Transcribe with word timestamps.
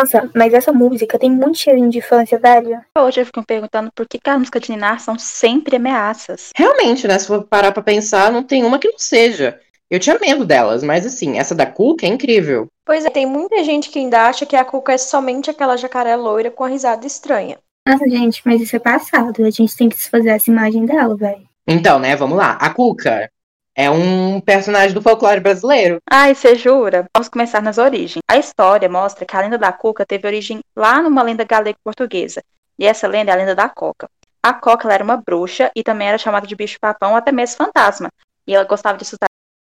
Nossa, 0.00 0.30
mas 0.34 0.54
essa 0.54 0.72
música 0.72 1.18
tem 1.18 1.30
muito 1.30 1.58
cheirinho 1.58 1.90
de 1.90 1.98
infância, 1.98 2.38
velho. 2.38 2.80
Hoje 2.96 3.20
eu 3.20 3.26
fico 3.26 3.40
me 3.40 3.44
perguntando 3.44 3.92
por 3.94 4.08
que, 4.08 4.18
que 4.18 4.30
as 4.30 4.38
músicas 4.38 4.62
de 4.62 4.72
Ninar 4.72 4.98
são 4.98 5.18
sempre 5.18 5.76
ameaças. 5.76 6.50
Realmente, 6.56 7.06
né? 7.06 7.18
Se 7.18 7.26
for 7.26 7.44
parar 7.44 7.70
pra 7.70 7.82
pensar, 7.82 8.32
não 8.32 8.42
tem 8.42 8.64
uma 8.64 8.78
que 8.78 8.88
não 8.88 8.98
seja. 8.98 9.60
Eu 9.90 10.00
tinha 10.00 10.18
medo 10.18 10.46
delas, 10.46 10.82
mas 10.82 11.04
assim, 11.04 11.38
essa 11.38 11.54
da 11.54 11.66
Cuca 11.66 12.06
é 12.06 12.08
incrível. 12.08 12.66
Pois 12.86 13.04
é, 13.04 13.10
tem 13.10 13.26
muita 13.26 13.62
gente 13.62 13.90
que 13.90 13.98
ainda 13.98 14.26
acha 14.26 14.46
que 14.46 14.56
a 14.56 14.64
Cuca 14.64 14.94
é 14.94 14.98
somente 14.98 15.50
aquela 15.50 15.76
jacaré 15.76 16.16
loira 16.16 16.50
com 16.50 16.64
a 16.64 16.68
risada 16.68 17.06
estranha. 17.06 17.58
Nossa, 17.86 18.08
gente, 18.08 18.40
mas 18.46 18.62
isso 18.62 18.76
é 18.76 18.78
passado. 18.78 19.44
A 19.44 19.50
gente 19.50 19.76
tem 19.76 19.90
que 19.90 19.96
desfazer 19.96 20.30
essa 20.30 20.50
imagem 20.50 20.86
dela, 20.86 21.14
velho. 21.14 21.46
Então, 21.66 21.98
né, 21.98 22.16
vamos 22.16 22.38
lá. 22.38 22.52
A 22.52 22.70
Cuca 22.70 23.28
é 23.74 23.90
um 23.90 24.40
personagem 24.40 24.92
do 24.92 25.02
folclore 25.02 25.40
brasileiro. 25.40 25.98
Ai, 26.10 26.34
você 26.34 26.54
jura? 26.54 27.06
Vamos 27.14 27.28
começar 27.28 27.62
nas 27.62 27.78
origens. 27.78 28.22
A 28.28 28.36
história 28.36 28.88
mostra 28.88 29.24
que 29.24 29.36
a 29.36 29.40
lenda 29.40 29.58
da 29.58 29.72
Cuca 29.72 30.04
teve 30.04 30.26
origem 30.26 30.60
lá 30.76 31.00
numa 31.00 31.22
lenda 31.22 31.44
galego-portuguesa. 31.44 32.42
E 32.78 32.86
essa 32.86 33.06
lenda 33.06 33.30
é 33.30 33.34
a 33.34 33.36
lenda 33.36 33.54
da 33.54 33.68
Coca. 33.68 34.08
A 34.42 34.54
Coca 34.54 34.92
era 34.92 35.04
uma 35.04 35.16
bruxa 35.16 35.70
e 35.76 35.82
também 35.82 36.08
era 36.08 36.18
chamada 36.18 36.46
de 36.46 36.56
bicho-papão 36.56 37.14
até 37.14 37.30
mesmo 37.30 37.56
fantasma. 37.56 38.10
E 38.46 38.54
ela 38.54 38.64
gostava 38.64 38.96
de 38.96 39.02
assustar 39.02 39.28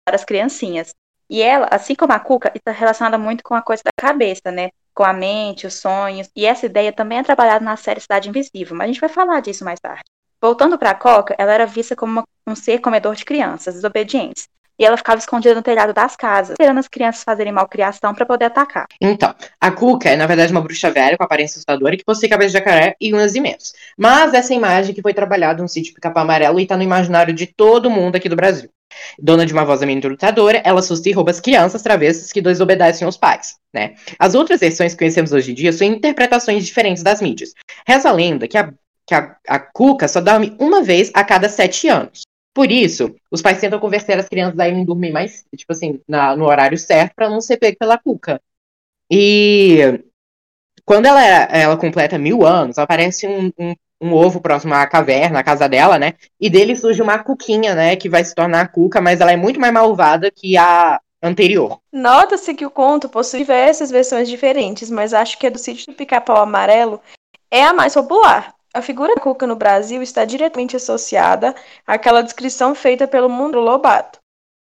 as 0.08 0.24
criancinhas. 0.24 0.94
E 1.28 1.42
ela, 1.42 1.66
assim 1.70 1.94
como 1.94 2.12
a 2.12 2.18
Cuca, 2.18 2.52
está 2.54 2.70
relacionada 2.70 3.18
muito 3.18 3.42
com 3.42 3.54
a 3.54 3.62
coisa 3.62 3.82
da 3.84 3.90
cabeça, 3.96 4.50
né? 4.50 4.70
Com 4.94 5.04
a 5.04 5.12
mente, 5.12 5.66
os 5.66 5.74
sonhos. 5.74 6.28
E 6.36 6.44
essa 6.44 6.66
ideia 6.66 6.92
também 6.92 7.18
é 7.18 7.22
trabalhada 7.22 7.64
na 7.64 7.76
série 7.76 8.00
Cidade 8.00 8.28
Invisível, 8.28 8.76
mas 8.76 8.84
a 8.84 8.92
gente 8.92 9.00
vai 9.00 9.08
falar 9.08 9.40
disso 9.40 9.64
mais 9.64 9.80
tarde. 9.80 10.02
Voltando 10.40 10.78
para 10.78 10.90
a 10.90 10.94
Coca, 10.94 11.34
ela 11.38 11.52
era 11.52 11.66
vista 11.66 11.96
como 11.96 12.12
uma, 12.12 12.24
um 12.46 12.54
ser 12.54 12.78
comedor 12.80 13.14
de 13.14 13.24
crianças, 13.24 13.74
desobedientes. 13.74 14.48
E 14.78 14.84
ela 14.84 14.96
ficava 14.96 15.18
escondida 15.18 15.54
no 15.54 15.62
telhado 15.62 15.92
das 15.92 16.16
casas, 16.16 16.52
esperando 16.52 16.78
as 16.78 16.88
crianças 16.88 17.22
fazerem 17.22 17.52
malcriação 17.52 18.14
para 18.14 18.26
poder 18.26 18.46
atacar. 18.46 18.86
Então, 19.00 19.34
a 19.60 19.70
Cuca 19.70 20.08
é, 20.08 20.16
na 20.16 20.26
verdade, 20.26 20.50
uma 20.50 20.62
bruxa 20.62 20.90
velha 20.90 21.16
com 21.16 21.22
aparência 21.22 21.54
assustadora 21.54 21.96
que 21.96 22.04
possui 22.04 22.28
cabeça 22.28 22.48
de 22.48 22.54
jacaré 22.54 22.96
e 23.00 23.14
unhas 23.14 23.34
imensas. 23.34 23.74
Mas 23.96 24.32
essa 24.34 24.54
imagem 24.54 24.94
que 24.94 25.02
foi 25.02 25.14
trabalhada 25.14 25.62
no 25.62 25.68
sítio 25.68 25.94
Pica 25.94 26.12
Amarelo 26.14 26.58
e 26.58 26.64
está 26.64 26.76
no 26.76 26.82
imaginário 26.82 27.34
de 27.34 27.46
todo 27.46 27.90
mundo 27.90 28.16
aqui 28.16 28.28
do 28.28 28.34
Brasil. 28.34 28.70
Dona 29.18 29.46
de 29.46 29.52
uma 29.52 29.64
voz 29.64 29.82
amedrontadora, 29.82 30.60
ela 30.64 30.80
assusta 30.80 31.08
e 31.08 31.12
rouba 31.12 31.30
as 31.30 31.40
crianças 31.40 31.82
travessas 31.82 32.32
que 32.32 32.42
desobedecem 32.42 33.06
aos 33.06 33.16
pais, 33.16 33.56
né? 33.72 33.94
As 34.18 34.34
outras 34.34 34.60
versões 34.60 34.92
que 34.92 34.98
conhecemos 34.98 35.32
hoje 35.32 35.52
em 35.52 35.54
dia 35.54 35.72
são 35.72 35.86
interpretações 35.86 36.64
diferentes 36.64 37.02
das 37.02 37.20
mídias. 37.20 37.54
Reza 37.86 38.08
a 38.08 38.12
lenda 38.12 38.48
que 38.48 38.58
a, 38.58 38.72
que 39.06 39.14
a, 39.14 39.36
a 39.48 39.58
Cuca 39.58 40.08
só 40.08 40.20
dorme 40.20 40.56
uma 40.58 40.82
vez 40.82 41.10
a 41.14 41.24
cada 41.24 41.48
sete 41.48 41.88
anos. 41.88 42.22
Por 42.54 42.70
isso, 42.70 43.14
os 43.30 43.40
pais 43.40 43.60
tentam 43.60 43.80
convencer 43.80 44.18
as 44.18 44.28
crianças 44.28 44.58
a 44.58 44.68
irem 44.68 44.84
dormir 44.84 45.10
mais, 45.10 45.44
tipo 45.56 45.72
assim, 45.72 46.00
na, 46.06 46.36
no 46.36 46.44
horário 46.46 46.76
certo, 46.76 47.14
para 47.14 47.30
não 47.30 47.40
ser 47.40 47.56
pego 47.56 47.78
pela 47.78 47.98
Cuca. 47.98 48.40
E 49.10 50.02
quando 50.84 51.06
ela, 51.06 51.20
ela 51.20 51.76
completa 51.76 52.18
mil 52.18 52.46
anos, 52.46 52.78
aparece 52.78 53.26
um, 53.26 53.50
um 53.58 53.74
um 54.02 54.12
ovo 54.12 54.40
próximo 54.40 54.74
à 54.74 54.84
caverna, 54.84 55.38
à 55.38 55.44
casa 55.44 55.68
dela, 55.68 55.96
né? 55.96 56.14
E 56.40 56.50
dele 56.50 56.74
surge 56.74 57.00
uma 57.00 57.20
cuquinha, 57.20 57.74
né? 57.74 57.94
Que 57.94 58.08
vai 58.08 58.24
se 58.24 58.34
tornar 58.34 58.62
a 58.62 58.68
cuca, 58.68 59.00
mas 59.00 59.20
ela 59.20 59.30
é 59.30 59.36
muito 59.36 59.60
mais 59.60 59.72
malvada 59.72 60.28
que 60.28 60.56
a 60.56 61.00
anterior. 61.22 61.78
Nota-se 61.92 62.52
que 62.52 62.66
o 62.66 62.70
conto 62.70 63.08
possui 63.08 63.40
diversas 63.40 63.92
versões 63.92 64.28
diferentes, 64.28 64.90
mas 64.90 65.14
acho 65.14 65.38
que 65.38 65.46
a 65.46 65.50
do 65.50 65.58
sítio 65.58 65.92
do 65.92 65.96
pica-pau 65.96 66.36
amarelo 66.38 67.00
é 67.48 67.62
a 67.62 67.72
mais 67.72 67.94
popular. 67.94 68.52
A 68.74 68.80
figura 68.80 69.14
da 69.14 69.20
cuca 69.20 69.46
no 69.46 69.54
Brasil 69.54 70.00
está 70.02 70.24
diretamente 70.24 70.74
associada 70.76 71.54
àquela 71.86 72.22
descrição 72.22 72.74
feita 72.74 73.06
pelo 73.06 73.28
Mundo 73.28 73.58
Lobato. 73.58 74.18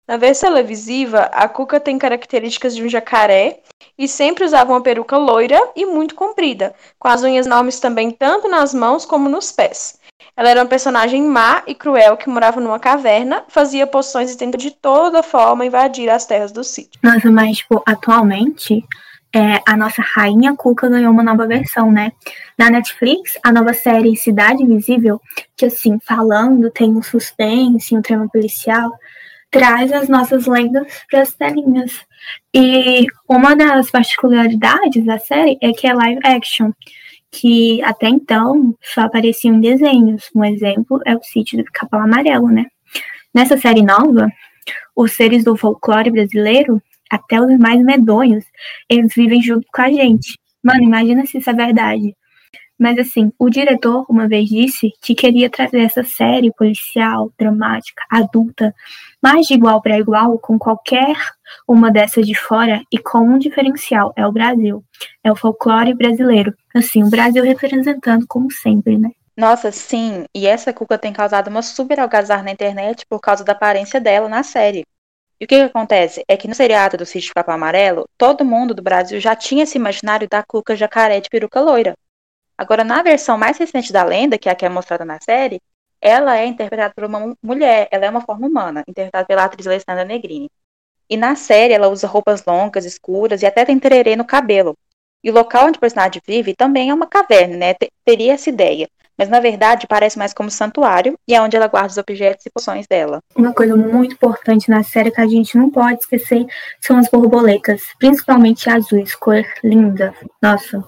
Na 0.06 0.18
versão 0.18 0.50
televisiva, 0.50 1.30
a 1.32 1.48
Cuca 1.48 1.80
tem 1.80 1.96
características 1.96 2.76
de 2.76 2.84
um 2.84 2.88
jacaré 2.88 3.60
e 3.96 4.06
sempre 4.06 4.44
usava 4.44 4.70
uma 4.70 4.82
peruca 4.82 5.16
loira 5.16 5.58
e 5.74 5.86
muito 5.86 6.14
comprida, 6.14 6.74
com 6.98 7.08
as 7.08 7.22
unhas 7.22 7.46
enormes 7.46 7.80
também 7.80 8.10
tanto 8.10 8.46
nas 8.46 8.74
mãos 8.74 9.06
como 9.06 9.30
nos 9.30 9.50
pés. 9.50 9.98
Ela 10.36 10.50
era 10.50 10.60
uma 10.60 10.68
personagem 10.68 11.22
má 11.22 11.62
e 11.66 11.74
cruel 11.74 12.18
que 12.18 12.28
morava 12.28 12.60
numa 12.60 12.78
caverna, 12.78 13.44
fazia 13.48 13.86
poções 13.86 14.30
e 14.30 14.36
tenta 14.36 14.58
de 14.58 14.70
toda 14.70 15.22
forma 15.22 15.64
invadir 15.64 16.10
as 16.10 16.26
terras 16.26 16.52
do 16.52 16.62
sítio. 16.62 17.00
Nossa, 17.02 17.30
mas, 17.30 17.56
tipo, 17.56 17.82
atualmente, 17.86 18.84
é, 19.34 19.60
a 19.66 19.76
nossa 19.76 20.00
Rainha 20.00 20.54
Cuca 20.54 20.88
ganhou 20.88 21.10
uma 21.12 21.22
nova 21.22 21.44
versão, 21.46 21.90
né? 21.90 22.12
Na 22.56 22.70
Netflix, 22.70 23.36
a 23.42 23.50
nova 23.50 23.74
série 23.74 24.16
Cidade 24.16 24.62
Invisível, 24.62 25.20
que, 25.56 25.66
assim, 25.66 25.98
falando, 25.98 26.70
tem 26.70 26.90
um 26.90 27.02
suspense, 27.02 27.96
um 27.96 28.00
trama 28.00 28.28
policial, 28.28 28.92
traz 29.50 29.92
as 29.92 30.08
nossas 30.08 30.46
lendas 30.46 30.86
para 31.10 31.22
as 31.22 31.34
telinhas. 31.34 32.00
E 32.54 33.06
uma 33.28 33.56
das 33.56 33.90
particularidades 33.90 35.04
da 35.04 35.18
série 35.18 35.58
é 35.60 35.72
que 35.72 35.88
é 35.88 35.92
live 35.92 36.20
action, 36.24 36.70
que 37.30 37.82
até 37.82 38.08
então 38.08 38.72
só 38.80 39.00
aparecia 39.00 39.50
em 39.50 39.60
desenhos. 39.60 40.30
Um 40.32 40.44
exemplo 40.44 41.00
é 41.04 41.16
o 41.16 41.22
sítio 41.24 41.58
do 41.58 41.64
Capão 41.72 42.00
Amarelo, 42.00 42.48
né? 42.48 42.66
Nessa 43.34 43.56
série 43.56 43.82
nova, 43.82 44.28
os 44.94 45.12
seres 45.12 45.42
do 45.42 45.56
folclore 45.56 46.12
brasileiro, 46.12 46.80
até 47.10 47.40
os 47.40 47.58
mais 47.58 47.82
medonhos, 47.82 48.44
eles 48.88 49.14
vivem 49.14 49.42
junto 49.42 49.66
com 49.72 49.82
a 49.82 49.90
gente. 49.90 50.38
Mano, 50.62 50.82
imagina 50.82 51.26
se 51.26 51.38
isso 51.38 51.50
é 51.50 51.52
verdade. 51.52 52.14
Mas 52.78 52.98
assim, 52.98 53.32
o 53.38 53.48
diretor 53.48 54.04
uma 54.08 54.26
vez 54.26 54.48
disse 54.48 54.92
que 55.00 55.14
queria 55.14 55.48
trazer 55.48 55.80
essa 55.82 56.02
série 56.02 56.52
policial, 56.52 57.32
dramática, 57.38 58.02
adulta, 58.10 58.74
mais 59.22 59.46
de 59.46 59.54
igual 59.54 59.80
para 59.80 59.98
igual 59.98 60.38
com 60.38 60.58
qualquer 60.58 61.16
uma 61.68 61.90
dessas 61.90 62.26
de 62.26 62.34
fora 62.34 62.82
e 62.92 62.98
com 62.98 63.20
um 63.20 63.38
diferencial, 63.38 64.12
é 64.16 64.26
o 64.26 64.32
Brasil. 64.32 64.84
É 65.22 65.30
o 65.30 65.36
folclore 65.36 65.94
brasileiro. 65.94 66.52
Assim, 66.74 67.04
o 67.04 67.10
Brasil 67.10 67.44
representando 67.44 68.26
como 68.26 68.50
sempre, 68.50 68.98
né? 68.98 69.10
Nossa, 69.36 69.70
sim. 69.72 70.24
E 70.34 70.46
essa 70.46 70.72
Cuca 70.72 70.98
tem 70.98 71.12
causado 71.12 71.48
uma 71.48 71.62
super 71.62 71.98
algazarra 72.00 72.42
na 72.42 72.52
internet 72.52 73.04
por 73.08 73.20
causa 73.20 73.44
da 73.44 73.52
aparência 73.52 74.00
dela 74.00 74.28
na 74.28 74.42
série. 74.42 74.84
O 75.44 75.46
que, 75.46 75.56
que 75.58 75.62
acontece? 75.62 76.24
É 76.26 76.38
que 76.38 76.48
no 76.48 76.54
seriado 76.54 76.96
do 76.96 77.04
Sítio 77.04 77.34
Capão 77.34 77.54
Amarelo, 77.54 78.08
todo 78.16 78.46
mundo 78.46 78.72
do 78.72 78.82
Brasil 78.82 79.20
já 79.20 79.36
tinha 79.36 79.64
esse 79.64 79.76
imaginário 79.76 80.26
da 80.26 80.42
Cuca 80.42 80.74
jacaré 80.74 81.20
de 81.20 81.28
peruca 81.28 81.60
loira. 81.60 81.94
Agora, 82.56 82.82
na 82.82 83.02
versão 83.02 83.36
mais 83.36 83.58
recente 83.58 83.92
da 83.92 84.02
lenda, 84.02 84.38
que 84.38 84.48
é 84.48 84.52
a 84.52 84.54
que 84.54 84.64
é 84.64 84.70
mostrada 84.70 85.04
na 85.04 85.20
série, 85.20 85.60
ela 86.00 86.38
é 86.38 86.46
interpretada 86.46 86.94
por 86.94 87.04
uma 87.04 87.36
mulher, 87.42 87.88
ela 87.90 88.06
é 88.06 88.10
uma 88.10 88.22
forma 88.22 88.46
humana, 88.46 88.82
interpretada 88.88 89.26
pela 89.26 89.44
atriz 89.44 89.66
Alessandra 89.66 90.02
Negrini. 90.02 90.50
E 91.10 91.16
na 91.16 91.36
série 91.36 91.74
ela 91.74 91.88
usa 91.88 92.06
roupas 92.06 92.42
longas, 92.46 92.86
escuras 92.86 93.42
e 93.42 93.46
até 93.46 93.66
tem 93.66 93.78
tererê 93.78 94.16
no 94.16 94.24
cabelo. 94.24 94.74
E 95.22 95.30
o 95.30 95.34
local 95.34 95.66
onde 95.66 95.76
o 95.76 95.80
personagem 95.80 96.22
vive 96.26 96.54
também 96.54 96.88
é 96.88 96.94
uma 96.94 97.06
caverna, 97.06 97.54
né? 97.58 97.74
Teria 98.02 98.32
essa 98.32 98.48
ideia. 98.48 98.88
Mas 99.16 99.28
na 99.28 99.40
verdade 99.40 99.86
parece 99.86 100.18
mais 100.18 100.34
como 100.34 100.50
santuário 100.50 101.18
e 101.26 101.34
é 101.34 101.40
onde 101.40 101.56
ela 101.56 101.68
guarda 101.68 101.90
os 101.90 101.98
objetos 101.98 102.44
e 102.46 102.50
poções 102.50 102.86
dela. 102.86 103.20
Uma 103.36 103.52
coisa 103.52 103.76
muito 103.76 104.14
importante 104.14 104.68
na 104.68 104.82
série 104.82 105.10
que 105.10 105.20
a 105.20 105.26
gente 105.26 105.56
não 105.56 105.70
pode 105.70 106.00
esquecer 106.00 106.44
são 106.80 106.98
as 106.98 107.08
borboletas, 107.08 107.82
principalmente 107.98 108.68
azuis, 108.68 109.14
cor 109.14 109.44
linda. 109.62 110.12
Nossa. 110.42 110.82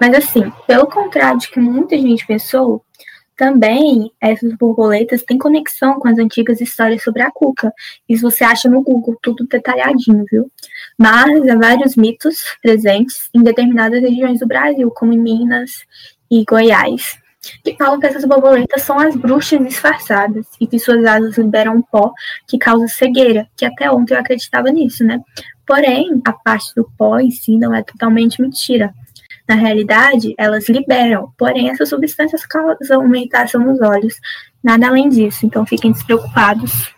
Mas 0.00 0.14
assim, 0.14 0.52
pelo 0.66 0.86
contrário 0.86 1.40
de 1.40 1.50
que 1.50 1.58
muita 1.58 1.96
gente 1.96 2.26
pensou, 2.26 2.84
também 3.34 4.12
essas 4.20 4.52
borboletas 4.52 5.22
têm 5.22 5.38
conexão 5.38 5.98
com 5.98 6.08
as 6.08 6.18
antigas 6.18 6.60
histórias 6.60 7.02
sobre 7.02 7.22
a 7.22 7.30
cuca. 7.30 7.72
Isso 8.06 8.30
você 8.30 8.44
acha 8.44 8.68
no 8.68 8.82
Google, 8.82 9.16
tudo 9.22 9.46
detalhadinho, 9.46 10.26
viu? 10.30 10.52
Mas 10.98 11.48
há 11.48 11.56
vários 11.56 11.96
mitos 11.96 12.36
presentes 12.60 13.30
em 13.34 13.42
determinadas 13.42 14.02
regiões 14.02 14.40
do 14.40 14.46
Brasil, 14.46 14.90
como 14.90 15.14
em 15.14 15.18
Minas 15.18 15.70
e 16.30 16.44
Goiás 16.44 17.19
que 17.64 17.76
falam 17.76 17.98
que 17.98 18.06
essas 18.06 18.24
borboletas 18.24 18.82
são 18.82 18.98
as 18.98 19.16
bruxas 19.16 19.58
disfarçadas 19.60 20.46
e 20.60 20.66
que 20.66 20.78
suas 20.78 21.04
asas 21.04 21.38
liberam 21.38 21.76
um 21.76 21.82
pó 21.82 22.12
que 22.46 22.58
causa 22.58 22.86
cegueira, 22.88 23.48
que 23.56 23.64
até 23.64 23.90
ontem 23.90 24.14
eu 24.14 24.20
acreditava 24.20 24.70
nisso, 24.70 25.04
né? 25.04 25.20
Porém, 25.66 26.20
a 26.24 26.32
parte 26.32 26.74
do 26.74 26.90
pó 26.98 27.18
em 27.18 27.30
si 27.30 27.56
não 27.56 27.74
é 27.74 27.82
totalmente 27.82 28.42
mentira. 28.42 28.92
Na 29.48 29.54
realidade, 29.54 30.34
elas 30.38 30.68
liberam, 30.68 31.32
porém 31.36 31.70
essas 31.70 31.88
substâncias 31.88 32.46
causam 32.46 33.14
irritação 33.14 33.60
nos 33.60 33.80
olhos. 33.80 34.14
Nada 34.62 34.88
além 34.88 35.08
disso, 35.08 35.46
então 35.46 35.64
fiquem 35.64 35.92
despreocupados. 35.92 36.94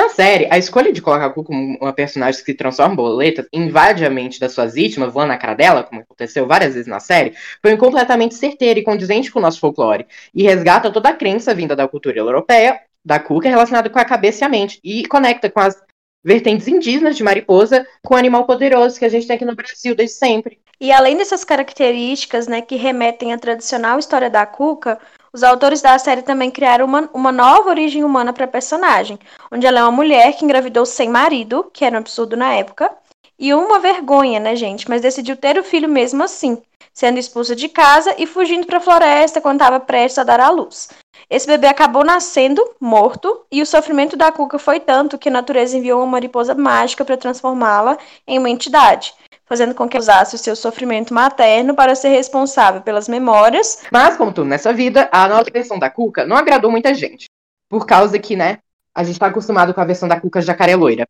Na 0.00 0.08
série, 0.08 0.48
a 0.50 0.56
escolha 0.56 0.90
de 0.90 1.02
colocar 1.02 1.26
a 1.26 1.28
Cuca 1.28 1.48
como 1.48 1.76
uma 1.78 1.92
personagem 1.92 2.42
que 2.42 2.54
transforma 2.54 2.96
borboleta, 2.96 3.46
invade 3.52 4.02
a 4.02 4.08
mente 4.08 4.40
das 4.40 4.52
suas 4.52 4.72
vítimas, 4.72 5.12
voando 5.12 5.28
na 5.28 5.36
cara 5.36 5.52
dela, 5.52 5.82
como 5.82 6.00
aconteceu 6.00 6.46
várias 6.46 6.72
vezes 6.72 6.86
na 6.86 6.98
série, 6.98 7.34
foi 7.60 7.76
completamente 7.76 8.34
certeira 8.34 8.80
e 8.80 8.82
condizente 8.82 9.30
com 9.30 9.38
o 9.38 9.42
nosso 9.42 9.60
folclore, 9.60 10.06
e 10.34 10.42
resgata 10.42 10.90
toda 10.90 11.10
a 11.10 11.12
crença 11.12 11.54
vinda 11.54 11.76
da 11.76 11.86
cultura 11.86 12.18
europeia, 12.18 12.80
da 13.04 13.18
Cuca, 13.18 13.50
relacionada 13.50 13.90
com 13.90 13.98
a 13.98 14.04
cabeça 14.06 14.42
e 14.42 14.46
a 14.46 14.48
mente, 14.48 14.80
e 14.82 15.04
conecta 15.04 15.50
com 15.50 15.60
as 15.60 15.78
vertentes 16.24 16.66
indígenas 16.66 17.14
de 17.14 17.22
mariposa 17.22 17.86
com 18.02 18.14
o 18.14 18.16
animal 18.16 18.46
poderoso 18.46 18.98
que 18.98 19.04
a 19.04 19.08
gente 19.10 19.26
tem 19.26 19.36
aqui 19.36 19.44
no 19.44 19.54
Brasil 19.54 19.94
desde 19.94 20.16
sempre. 20.16 20.60
E 20.80 20.90
além 20.90 21.18
dessas 21.18 21.44
características, 21.44 22.46
né, 22.46 22.62
que 22.62 22.76
remetem 22.76 23.34
à 23.34 23.38
tradicional 23.38 23.98
história 23.98 24.30
da 24.30 24.46
Cuca, 24.46 24.98
os 25.32 25.42
autores 25.42 25.80
da 25.80 25.98
série 25.98 26.22
também 26.22 26.50
criaram 26.50 26.84
uma, 26.84 27.08
uma 27.14 27.32
nova 27.32 27.70
origem 27.70 28.04
humana 28.04 28.32
para 28.32 28.44
a 28.44 28.48
personagem, 28.48 29.18
onde 29.50 29.66
ela 29.66 29.80
é 29.80 29.82
uma 29.82 29.92
mulher 29.92 30.36
que 30.36 30.44
engravidou 30.44 30.84
sem 30.84 31.08
marido, 31.08 31.70
que 31.72 31.84
era 31.84 31.96
um 31.96 32.00
absurdo 32.00 32.36
na 32.36 32.52
época, 32.54 32.90
e 33.40 33.54
uma 33.54 33.80
vergonha, 33.80 34.38
né, 34.38 34.54
gente? 34.54 34.86
Mas 34.88 35.00
decidiu 35.00 35.34
ter 35.34 35.58
o 35.58 35.64
filho 35.64 35.88
mesmo 35.88 36.22
assim, 36.22 36.60
sendo 36.92 37.18
expulsa 37.18 37.56
de 37.56 37.68
casa 37.68 38.14
e 38.18 38.26
fugindo 38.26 38.66
para 38.66 38.76
a 38.76 38.82
floresta 38.82 39.40
quando 39.40 39.62
estava 39.62 39.80
prestes 39.80 40.18
a 40.18 40.24
dar 40.24 40.38
à 40.38 40.50
luz. 40.50 40.90
Esse 41.30 41.46
bebê 41.46 41.66
acabou 41.66 42.04
nascendo 42.04 42.62
morto 42.78 43.46
e 43.50 43.62
o 43.62 43.66
sofrimento 43.66 44.16
da 44.16 44.30
Cuca 44.30 44.58
foi 44.58 44.78
tanto 44.78 45.16
que 45.16 45.28
a 45.28 45.32
natureza 45.32 45.78
enviou 45.78 46.00
uma 46.00 46.06
mariposa 46.06 46.54
mágica 46.54 47.04
para 47.04 47.16
transformá-la 47.16 47.96
em 48.26 48.38
uma 48.38 48.50
entidade, 48.50 49.14
fazendo 49.46 49.74
com 49.74 49.88
que 49.88 49.96
usasse 49.96 50.34
o 50.34 50.38
seu 50.38 50.54
sofrimento 50.54 51.14
materno 51.14 51.74
para 51.74 51.94
ser 51.94 52.08
responsável 52.08 52.82
pelas 52.82 53.08
memórias. 53.08 53.84
Mas, 53.90 54.16
como 54.16 54.32
tudo 54.32 54.48
nessa 54.48 54.72
vida, 54.72 55.08
a 55.10 55.28
nova 55.28 55.48
versão 55.50 55.78
da 55.78 55.88
Cuca 55.88 56.26
não 56.26 56.36
agradou 56.36 56.70
muita 56.70 56.92
gente. 56.92 57.26
Por 57.68 57.86
causa 57.86 58.18
que, 58.18 58.36
né, 58.36 58.58
a 58.94 59.02
gente 59.02 59.14
está 59.14 59.26
acostumado 59.26 59.72
com 59.72 59.80
a 59.80 59.84
versão 59.84 60.08
da 60.08 60.20
Cuca 60.20 60.42
jacaré 60.42 60.76
loira. 60.76 61.06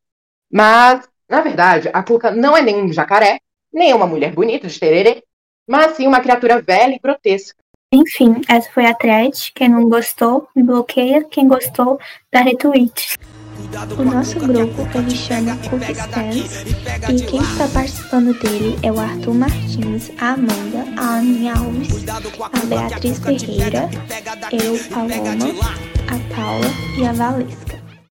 Mas, 0.53 1.09
na 1.31 1.41
verdade, 1.41 1.89
a 1.93 2.03
Cuca 2.03 2.33
não 2.33 2.57
é 2.57 2.61
nem 2.61 2.83
um 2.83 2.93
jacaré, 2.93 3.39
nem 3.73 3.95
uma 3.95 4.07
mulher 4.07 4.33
bonita 4.33 4.67
de 4.67 4.79
tererê, 4.79 5.23
mas 5.69 5.97
sim 5.97 6.07
uma 6.07 6.21
criatura 6.21 6.61
velha 6.61 6.97
e 6.97 6.99
grotesca. 6.99 7.57
Enfim, 7.93 8.41
essa 8.49 8.71
foi 8.73 8.87
a 8.87 8.95
thread. 8.95 9.53
Quem 9.55 9.69
não 9.69 9.89
gostou, 9.89 10.49
me 10.55 10.63
bloqueia. 10.63 11.25
Quem 11.25 11.47
gostou, 11.49 11.99
dá 12.33 12.41
retweet. 12.41 13.17
O 13.99 14.03
nosso 14.03 14.39
grupo 14.41 14.89
ele 14.97 15.11
chama 15.11 15.57
Cookie 15.69 15.93
Stands 15.93 16.63
e 17.09 17.25
quem 17.27 17.41
está 17.41 17.69
participando 17.69 18.33
dele 18.41 18.79
é 18.83 18.91
o 18.91 18.99
Arthur 18.99 19.35
Martins, 19.35 20.11
a 20.19 20.33
Amanda, 20.33 20.85
a 20.97 21.19
Aninha 21.19 21.55
Alves, 21.55 22.05
a 22.09 22.67
Beatriz 22.67 23.19
Ferreira, 23.19 23.89
eu, 24.51 24.79
Paloma, 24.89 25.71
a 26.09 26.35
Paula 26.35 26.67
e 26.99 27.07
a 27.07 27.13
Valesca. 27.13 27.70